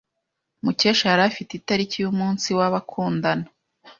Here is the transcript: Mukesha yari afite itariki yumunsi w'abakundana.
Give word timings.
Mukesha 0.63 1.05
yari 1.11 1.23
afite 1.29 1.51
itariki 1.55 1.95
yumunsi 1.99 2.47
w'abakundana. 2.57 3.45